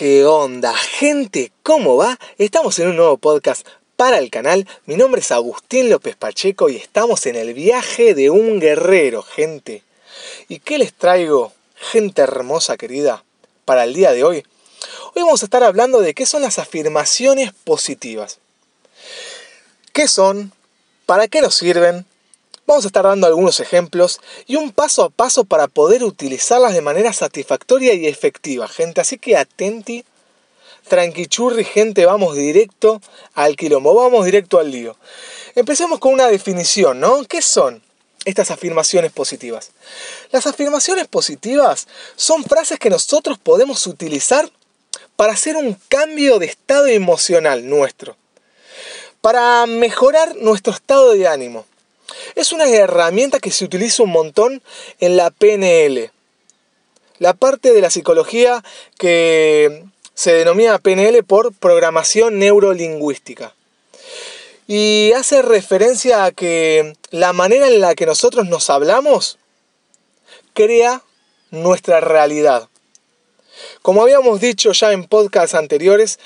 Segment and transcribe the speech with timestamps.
[0.00, 0.74] ¿Qué onda?
[0.74, 2.18] Gente, ¿cómo va?
[2.38, 4.66] Estamos en un nuevo podcast para el canal.
[4.86, 9.82] Mi nombre es Agustín López Pacheco y estamos en el viaje de un guerrero, gente.
[10.48, 13.24] ¿Y qué les traigo, gente hermosa querida,
[13.66, 14.42] para el día de hoy?
[15.14, 18.38] Hoy vamos a estar hablando de qué son las afirmaciones positivas.
[19.92, 20.50] ¿Qué son?
[21.04, 22.06] ¿Para qué nos sirven?
[22.70, 26.80] Vamos a estar dando algunos ejemplos y un paso a paso para poder utilizarlas de
[26.80, 29.00] manera satisfactoria y efectiva, gente.
[29.00, 30.04] Así que atenti,
[30.86, 33.02] tranquichurri, gente, vamos directo
[33.34, 34.96] al quilombo, vamos directo al lío.
[35.56, 37.24] Empecemos con una definición, ¿no?
[37.24, 37.82] ¿Qué son
[38.24, 39.72] estas afirmaciones positivas?
[40.30, 44.48] Las afirmaciones positivas son frases que nosotros podemos utilizar
[45.16, 48.16] para hacer un cambio de estado emocional nuestro,
[49.20, 51.66] para mejorar nuestro estado de ánimo
[52.34, 54.62] es una herramienta que se utiliza un montón
[54.98, 56.10] en la PNL.
[57.18, 58.64] La parte de la psicología
[58.98, 63.54] que se denomina PNL por programación neurolingüística.
[64.66, 69.38] Y hace referencia a que la manera en la que nosotros nos hablamos
[70.54, 71.02] crea
[71.50, 72.68] nuestra realidad.
[73.82, 76.18] Como habíamos dicho ya en podcasts anteriores,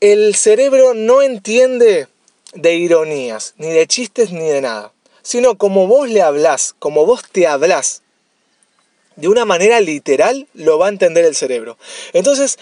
[0.00, 2.08] el cerebro no entiende
[2.54, 4.92] de ironías, ni de chistes, ni de nada.
[5.22, 8.02] Sino como vos le hablás, como vos te hablás,
[9.16, 11.76] de una manera literal, lo va a entender el cerebro.
[12.12, 12.58] Entonces,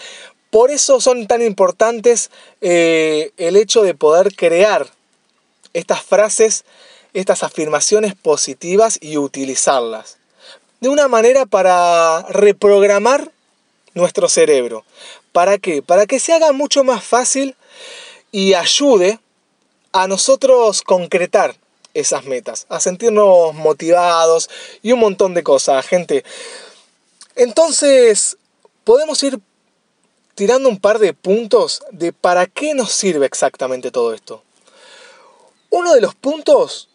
[0.49, 4.87] por eso son tan importantes eh, el hecho de poder crear
[5.73, 6.65] estas frases,
[7.13, 10.17] estas afirmaciones positivas y utilizarlas.
[10.81, 13.31] De una manera para reprogramar
[13.93, 14.85] nuestro cerebro.
[15.31, 15.81] ¿Para qué?
[15.81, 17.55] Para que se haga mucho más fácil
[18.31, 19.19] y ayude
[19.91, 21.55] a nosotros concretar
[21.93, 24.49] esas metas, a sentirnos motivados
[24.81, 26.23] y un montón de cosas, gente.
[27.35, 28.37] Entonces,
[28.83, 29.39] podemos ir
[30.35, 34.43] tirando un par de puntos de para qué nos sirve exactamente todo esto.
[35.69, 36.89] Uno de los puntos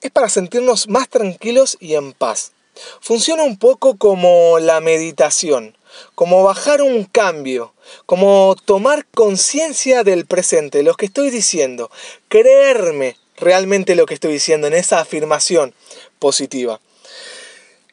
[0.00, 2.52] es para sentirnos más tranquilos y en paz.
[3.00, 5.76] Funciona un poco como la meditación
[6.14, 7.74] como bajar un cambio,
[8.06, 11.90] como tomar conciencia del presente, lo que estoy diciendo,
[12.28, 15.74] creerme realmente lo que estoy diciendo en esa afirmación
[16.18, 16.80] positiva.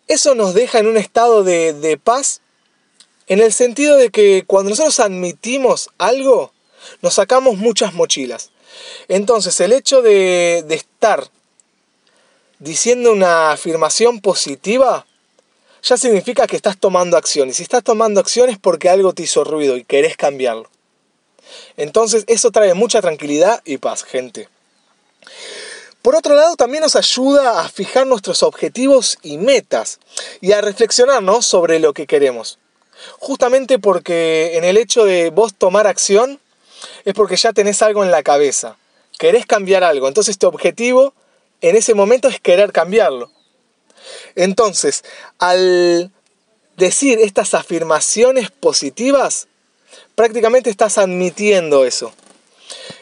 [0.07, 2.41] Eso nos deja en un estado de, paz
[3.27, 6.51] en el sentido de que cuando nosotros admitimos algo,
[7.01, 8.51] nos sacamos muchas mochilas.
[9.07, 11.29] Entonces el hecho de, de estar
[12.59, 15.05] diciendo una afirmación positiva
[15.83, 17.49] ya significa que estás tomando acción.
[17.49, 20.69] Y si estás tomando acción es porque algo te hizo ruido y querés cambiarlo.
[21.77, 24.47] Entonces eso trae mucha tranquilidad y paz, gente.
[26.01, 29.99] Por otro lado, también nos ayuda a fijar nuestros objetivos y metas
[30.41, 32.59] y a reflexionarnos sobre lo que queremos.
[33.19, 36.39] Justamente porque en el hecho de vos tomar acción
[37.05, 38.77] es porque ya tenés algo en la cabeza.
[39.17, 40.07] Querés cambiar algo.
[40.07, 41.13] Entonces tu objetivo
[41.61, 43.31] en ese momento es querer cambiarlo.
[44.35, 45.03] Entonces,
[45.39, 46.11] al
[46.77, 49.47] decir estas afirmaciones positivas,
[50.15, 52.13] prácticamente estás admitiendo eso.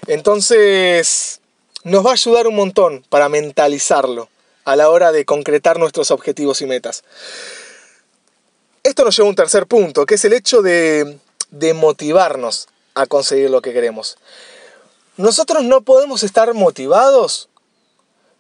[0.08, 1.40] Entonces,
[1.84, 4.30] nos va a ayudar un montón para mentalizarlo
[4.66, 7.04] a la hora de concretar nuestros objetivos y metas.
[8.84, 11.18] Esto nos lleva a un tercer punto, que es el hecho de,
[11.76, 14.18] motivarnos a conseguir lo que queremos.
[15.18, 17.50] Nosotros no podemos estar motivados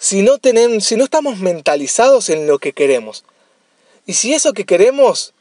[0.02, 3.24] si no, tenemos, si no estamos mentalizados en lo que queremos.
[4.08, 5.36] Y si eso que queremos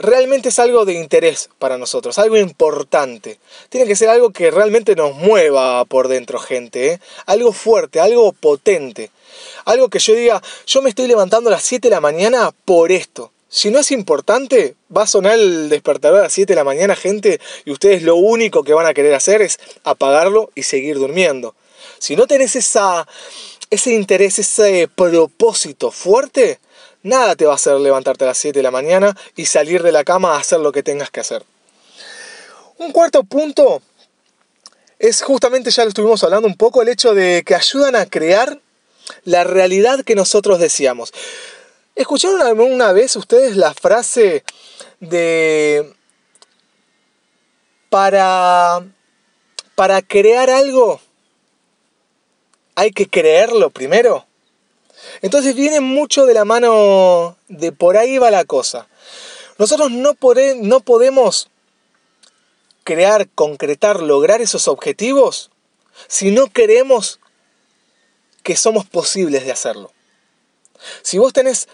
[0.00, 3.38] realmente es algo de interés para nosotros, algo importante.
[3.68, 6.88] Tiene que ser algo que realmente nos mueva por dentro, gente.
[6.88, 7.00] ¿eh?
[7.26, 9.12] Algo fuerte, algo potente.
[9.64, 12.90] Algo que yo diga, yo me estoy levantando a las 7 de la mañana por
[12.90, 13.30] esto.
[13.48, 16.96] Si no es importante, va a sonar el despertador a las 7 de la mañana,
[16.96, 21.54] gente, y ustedes lo único que van a querer hacer es apagarlo y seguir durmiendo.
[21.98, 23.06] Si no tenés esa,
[23.70, 26.60] ese interés, ese propósito fuerte,
[27.02, 29.92] nada te va a hacer levantarte a las 7 de la mañana y salir de
[29.92, 31.44] la cama a hacer lo que tengas que hacer.
[32.78, 33.82] Un cuarto punto
[34.98, 38.60] es justamente, ya lo estuvimos hablando un poco, el hecho de que ayudan a crear
[39.24, 41.12] la realidad que nosotros deseamos.
[41.94, 44.42] ¿Escucharon alguna vez ustedes la frase
[45.00, 45.92] de
[47.88, 48.84] para,
[49.76, 51.00] para crear algo
[52.74, 54.26] hay que creerlo primero.
[55.22, 58.88] Entonces viene mucho de la mano de por ahí va la cosa.
[59.58, 60.14] Nosotros no,
[60.56, 61.48] no podemos
[62.82, 65.50] crear, concretar, lograr esos objetivos
[66.08, 67.20] si no creemos
[68.42, 69.92] que somos posibles de hacerlo.
[71.02, 71.68] Si vos tenés,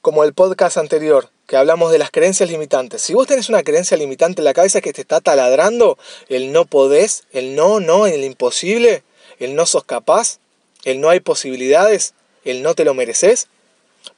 [0.00, 3.02] como el podcast anterior, que hablamos de las creencias limitantes.
[3.02, 6.64] Si vos tenés una creencia limitante en la cabeza que te está taladrando, el no
[6.64, 9.04] podés, el no, no, el imposible,
[9.38, 10.38] el no sos capaz,
[10.84, 12.14] el no hay posibilidades,
[12.44, 13.48] el no te lo mereces,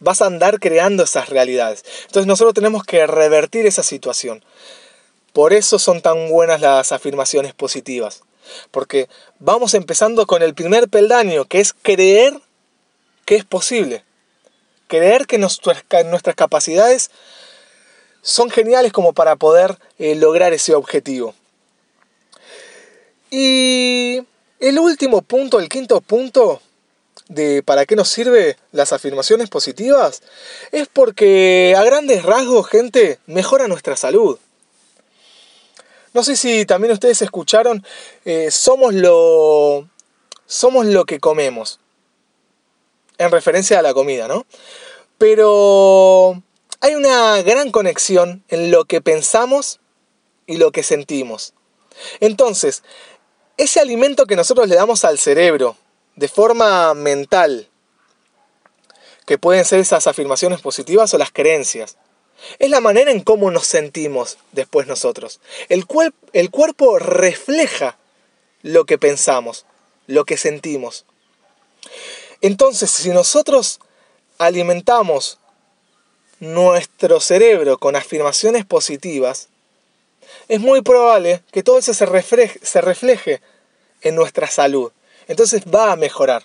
[0.00, 1.84] vas a andar creando esas realidades.
[2.06, 4.44] Entonces nosotros tenemos que revertir esa situación.
[5.32, 8.22] Por eso son tan buenas las afirmaciones positivas.
[8.70, 9.08] Porque
[9.38, 12.34] vamos empezando con el primer peldaño, que es creer
[13.24, 14.04] que es posible.
[14.86, 15.82] Creer que nuestras,
[16.36, 17.10] capacidades
[18.22, 21.34] son geniales como para poder eh, lograr ese objetivo.
[23.30, 24.22] Y
[24.68, 26.60] el último punto, el quinto punto,
[27.28, 30.22] de para qué nos sirve las afirmaciones positivas
[30.72, 34.38] es porque a grandes rasgos, gente, mejora nuestra salud.
[36.12, 37.84] No sé si también ustedes escucharon,
[38.24, 39.88] eh, somos, lo,
[40.46, 41.80] somos lo que comemos.
[43.18, 44.46] En referencia a la comida, ¿no?
[45.18, 46.42] Pero
[46.80, 49.80] hay una gran conexión en lo que pensamos
[50.46, 51.54] y lo que sentimos.
[52.20, 52.82] Entonces,
[53.56, 55.76] ese alimento que nosotros le damos al cerebro,
[56.16, 57.68] de forma mental,
[59.26, 61.96] que pueden ser esas afirmaciones positivas o las creencias.
[62.58, 65.40] Es la manera en cómo nos sentimos después nosotros.
[65.68, 65.86] El,
[66.32, 67.96] el cuerpo refleja
[68.62, 69.66] lo que pensamos,
[70.06, 71.06] lo que sentimos.
[72.40, 73.80] Entonces, si nosotros
[74.38, 75.38] alimentamos
[76.40, 79.48] nuestro cerebro con afirmaciones positivas,
[80.48, 82.06] es muy probable que todo eso se
[82.62, 83.40] se refleje
[84.02, 84.92] en nuestra salud
[85.28, 86.44] entonces va a mejorar.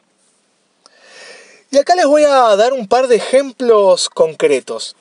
[1.71, 4.95] Y acá les voy a dar un par de ejemplos concretos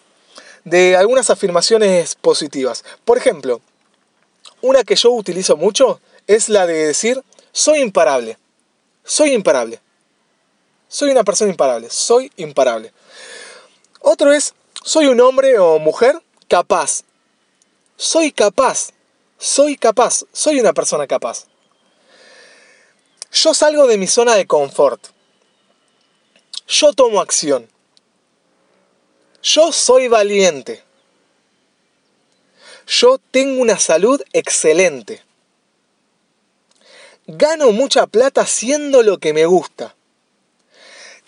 [0.64, 2.84] de algunas afirmaciones positivas.
[3.04, 3.60] Por ejemplo,
[4.60, 7.22] una que yo utilizo mucho es la de decir,
[7.52, 8.36] soy imparable,
[9.02, 9.80] soy imparable,
[10.88, 12.92] soy una persona imparable, soy imparable.
[14.00, 14.54] Otro es,
[14.84, 17.02] soy un hombre o mujer capaz,
[17.98, 18.90] soy capaz,
[19.38, 21.46] soy capaz, soy una persona capaz.
[23.32, 25.04] Yo salgo de mi zona de confort.
[26.68, 27.68] Yo tomo acción.
[29.42, 30.84] Yo soy valiente.
[32.86, 35.22] Yo tengo una salud excelente.
[37.26, 39.96] Gano mucha plata haciendo lo que me gusta.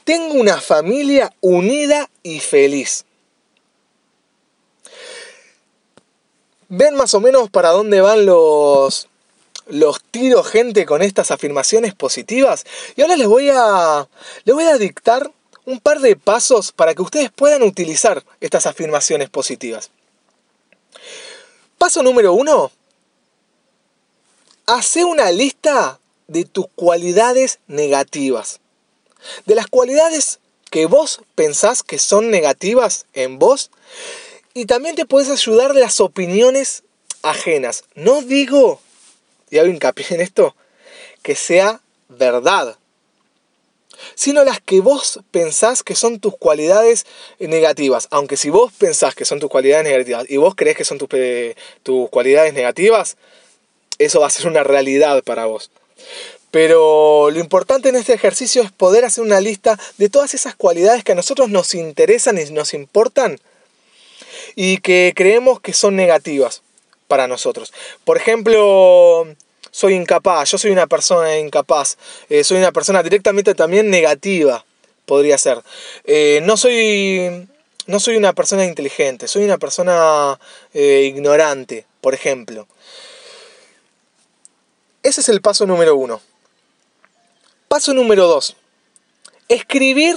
[0.05, 3.05] Tengo una familia unida y feliz.
[6.71, 9.09] ¿Ven más o menos para dónde van los,
[9.67, 12.65] los tiro gente con estas afirmaciones positivas
[12.95, 14.09] y ahora les voy a
[14.45, 15.33] les voy a dictar
[15.65, 19.91] un par de pasos para que ustedes puedan utilizar estas afirmaciones positivas.
[21.77, 22.71] Paso número uno.
[24.67, 28.61] Hace una lista de tus cualidades negativas.
[29.45, 30.39] De las cualidades
[30.71, 33.71] que vos pensás que son negativas en vos.
[34.55, 36.83] Y también te puedes ayudar de las opiniones
[37.23, 37.85] ajenas.
[37.95, 38.81] No digo
[39.51, 40.55] y hago hincapié en esto,
[41.23, 42.77] que sea verdad,
[44.15, 47.05] sino las que vos pensás que son tus cualidades
[47.39, 48.09] negativas.
[48.11, 51.09] Aunque si vos pensás que son tus cualidades negativas y vos crees que son tus,
[51.83, 53.17] tus cualidades negativas,
[53.99, 55.71] eso va a ser una realidad para vos.
[56.51, 61.05] Pero lo importante en este ejercicio es poder hacer una lista de todas esas cualidades
[61.05, 63.39] que a nosotros nos interesan y nos importan
[64.55, 66.63] y que creemos que son negativas
[67.09, 67.73] para nosotros.
[68.05, 69.27] Por ejemplo,
[69.71, 71.97] soy incapaz, yo soy una persona incapaz,
[72.29, 74.65] eh, soy una persona directamente también negativa,
[75.07, 75.63] podría ser.
[76.05, 77.49] Eh, no, soy,
[77.87, 80.39] no soy una persona inteligente, soy una persona
[80.73, 82.67] eh, ignorante, por ejemplo.
[85.03, 86.21] Ese es el paso número uno.
[87.69, 88.57] Paso número dos.
[89.49, 90.17] Escribir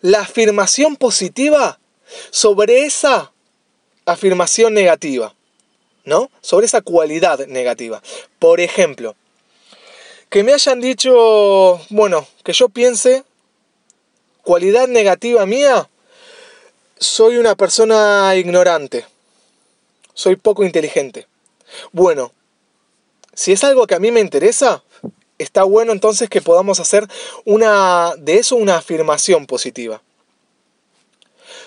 [0.00, 1.78] la afirmación positiva
[2.30, 3.32] sobre esa
[4.12, 5.34] afirmación negativa.
[6.08, 6.30] ¿no?
[6.40, 8.02] Sobre esa cualidad negativa.
[8.38, 9.14] Por ejemplo,
[10.30, 13.24] que me hayan dicho, bueno, que yo piense,
[14.42, 15.88] cualidad negativa mía,
[16.98, 19.04] soy una persona ignorante,
[20.14, 21.26] soy poco inteligente.
[21.92, 22.32] Bueno,
[23.34, 24.82] si es algo que a mí me interesa,
[25.36, 27.06] está bueno entonces que podamos hacer
[27.44, 30.02] una de eso una afirmación positiva.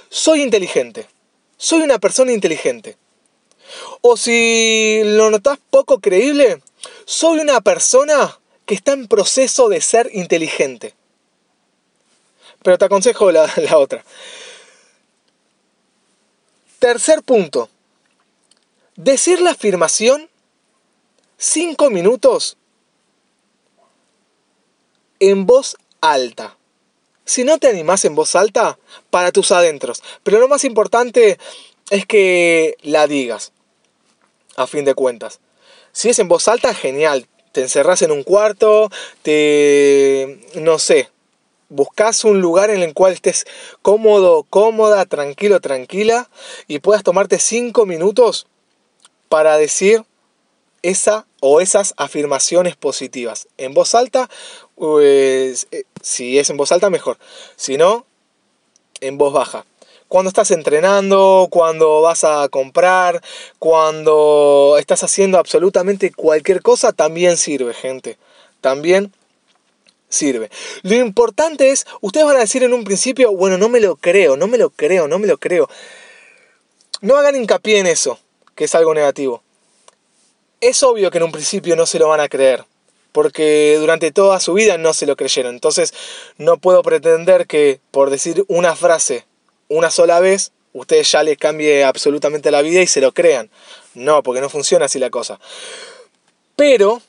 [0.09, 1.07] Soy inteligente.
[1.61, 2.97] Soy una persona inteligente.
[4.01, 6.59] O si lo notas poco creíble,
[7.05, 10.95] soy una persona que está en proceso de ser inteligente.
[12.63, 14.03] Pero te aconsejo la, otra.
[16.79, 17.69] Tercer punto.
[18.95, 20.31] Decir la afirmación
[21.37, 22.57] cinco minutos
[25.19, 26.57] en voz alta.
[27.25, 28.77] Si no te animás en voz alta,
[29.09, 30.03] para tus adentros.
[30.23, 31.37] Pero lo más importante,
[31.91, 33.51] es que la digas,
[34.55, 35.39] a fin de cuentas.
[35.91, 37.27] Si es en voz alta, genial.
[37.51, 38.89] Te encerrás en un cuarto,
[39.23, 40.39] te...
[40.55, 41.09] no sé,
[41.67, 43.45] buscas un lugar en el cual estés
[43.81, 46.29] cómodo, cómoda, tranquilo, tranquila
[46.67, 48.47] y puedas tomarte cinco minutos
[49.27, 50.05] para decir
[50.81, 53.47] esa o esas afirmaciones positivas.
[53.57, 54.29] En voz alta,
[54.81, 57.19] pues, eh, si es en voz alta, mejor.
[57.55, 58.07] Si no,
[58.99, 59.63] en voz baja.
[60.07, 63.21] Cuando estás entrenando, cuando vas a comprar,
[63.59, 68.17] cuando estás haciendo absolutamente cualquier cosa, también sirve, gente.
[68.59, 69.13] También
[70.09, 70.49] sirve.
[70.81, 74.35] Lo importante es, ustedes van a decir en un principio, bueno, no me lo creo,
[74.35, 75.69] no me lo creo, no me lo creo.
[77.01, 78.17] No hagan hincapié en eso,
[78.55, 79.43] que es algo negativo.
[80.59, 82.65] Es obvio que en un principio no se lo van a creer,
[83.11, 85.53] porque durante toda su vida no se lo creyeron.
[85.53, 85.93] Entonces
[86.37, 89.25] no puedo pretender que por decir una frase
[89.71, 93.49] una sola vez, ustedes ya les cambie absolutamente la vida y se lo crean.
[93.93, 95.39] No, porque no funciona así la cosa.
[96.57, 97.01] Pero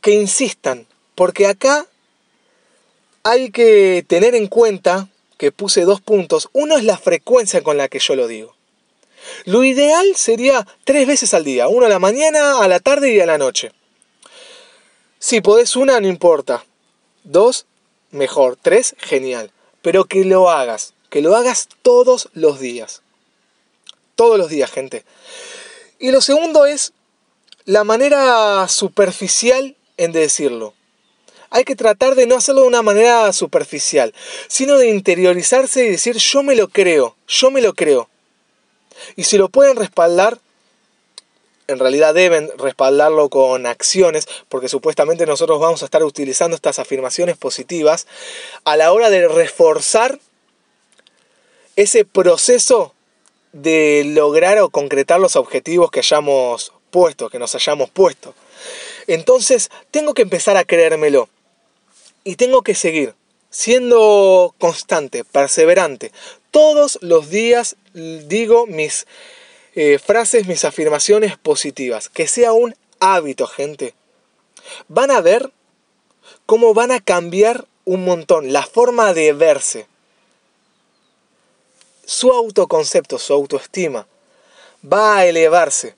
[0.00, 1.86] que insistan, porque acá
[3.22, 5.08] hay que tener en cuenta
[5.38, 6.48] que puse dos puntos.
[6.52, 8.56] Uno es la frecuencia con la que yo lo digo.
[9.44, 13.20] Lo ideal sería tres veces al día, una a la mañana, a la tarde y
[13.20, 13.72] a la noche.
[15.22, 16.64] Si podés una, no importa.
[17.24, 17.66] Dos,
[18.10, 18.56] mejor.
[18.60, 19.52] Tres, genial.
[19.82, 23.02] Pero que lo hagas, que lo hagas todos los días.
[24.14, 25.04] Todos los días, gente.
[25.98, 26.94] Y lo segundo es
[27.66, 30.72] la manera superficial en decirlo.
[31.50, 34.14] Hay que tratar de no hacerlo de una manera superficial,
[34.48, 38.08] sino de interiorizarse y decir yo me lo creo, yo me lo creo.
[39.16, 40.38] Y si lo pueden respaldar,
[41.70, 47.36] en realidad deben respaldarlo con acciones, porque supuestamente nosotros vamos a estar utilizando estas afirmaciones
[47.36, 48.06] positivas
[48.64, 50.18] a la hora de reforzar
[51.76, 52.94] ese proceso
[53.52, 58.34] de lograr o concretar los objetivos que hayamos puesto, que nos hayamos puesto.
[59.06, 61.28] Entonces, tengo que empezar a creérmelo
[62.24, 63.14] y tengo que seguir
[63.50, 66.12] siendo constante, perseverante,
[66.50, 69.06] todos los días digo mis
[69.74, 72.08] eh, frases, mis afirmaciones positivas.
[72.08, 73.94] Que sea un hábito, gente.
[74.88, 75.50] Van a ver
[76.46, 79.86] cómo van a cambiar un montón la forma de verse.
[82.04, 84.06] Su autoconcepto, su autoestima
[84.84, 85.94] va a elevarse.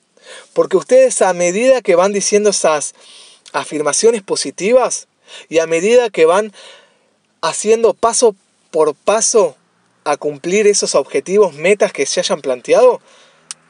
[0.52, 2.94] Porque ustedes a medida que van diciendo esas
[3.52, 5.08] afirmaciones positivas
[5.48, 6.52] y a medida que van
[7.40, 8.34] haciendo paso
[8.70, 9.56] por paso
[10.04, 13.00] a cumplir esos objetivos, metas que se hayan planteado,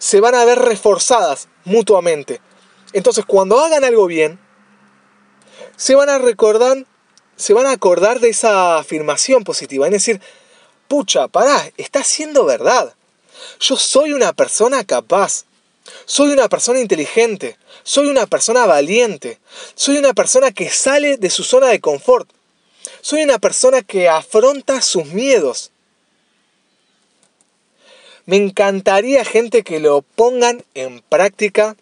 [0.03, 2.41] se van a ver reforzadas mutuamente.
[2.93, 4.41] Entonces, cuando hagan algo bien,
[5.77, 6.87] se van a recordar,
[7.37, 9.87] se van a acordar de esa afirmación positiva.
[9.87, 10.21] Es decir,
[10.89, 12.97] pucha, pará, está siendo verdad.
[13.61, 15.45] Yo soy una persona capaz.
[16.05, 17.57] Soy una persona inteligente.
[17.85, 19.39] Soy una persona valiente.
[19.77, 22.29] Soy una persona que sale de su zona de confort.
[23.03, 25.72] Soy una persona que afronta sus miedos.
[28.27, 31.77] Me encantaría gente que lo pongan en práctica.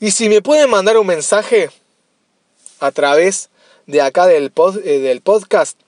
[0.00, 1.70] Y si me pueden mandar un mensaje
[2.80, 3.48] a través
[3.86, 4.52] de acá del,
[4.84, 5.78] eh, del podcast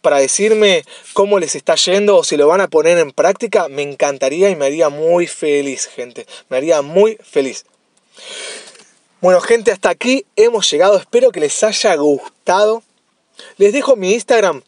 [0.00, 3.82] para decirme cómo les está yendo o si lo van a poner en práctica, me
[3.82, 6.26] encantaría y me haría muy feliz, gente.
[6.48, 7.64] Me haría muy feliz.
[9.20, 10.96] Bueno, gente, hasta aquí hemos llegado.
[10.96, 12.82] Espero que les haya gustado.
[13.56, 14.62] Les dejo mi Instagram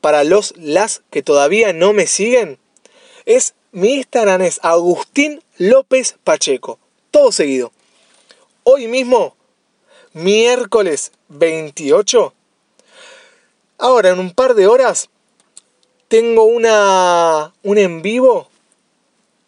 [0.00, 2.58] para los las que todavía no me siguen
[3.26, 6.78] es mi Instagram es Agustín López Pacheco.
[7.10, 7.72] Todo seguido.
[8.64, 9.36] Hoy mismo,
[10.12, 12.34] miércoles 28.
[13.78, 15.08] Ahora, en un par de horas,
[16.08, 18.48] tengo una, un en vivo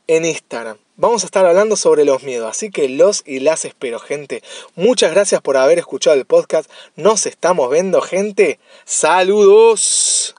[0.07, 0.79] en Instagram.
[0.97, 4.43] Vamos a estar hablando sobre los miedos, así que los y las espero, gente.
[4.77, 6.71] Muchas gracias por haber escuchado el podcast.
[6.97, 8.61] Nos estamos viendo, gente.
[8.85, 10.35] Saludos.